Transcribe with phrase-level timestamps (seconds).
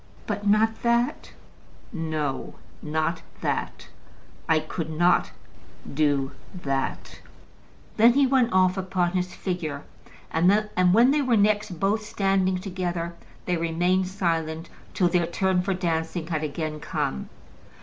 [0.25, 1.33] "But not that?"
[1.93, 3.89] "No; not that.
[4.49, 5.29] I could not
[5.93, 7.19] do that."
[7.97, 9.83] Then he went off upon his figure,
[10.31, 10.55] and
[10.91, 13.13] when they were next both standing together,
[13.45, 17.29] they remained silent till their turn for dancing had again come.